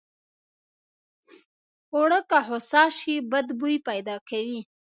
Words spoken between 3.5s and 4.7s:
بوي پیدا کوي